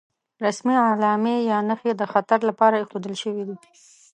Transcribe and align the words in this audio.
رسمي 0.45 0.75
علامې 0.89 1.35
یا 1.49 1.57
نښې 1.67 1.91
د 1.97 2.03
خطر 2.13 2.39
لپاره 2.49 2.75
ايښودل 2.77 3.15
شوې 3.23 3.43
دي. 3.47 3.57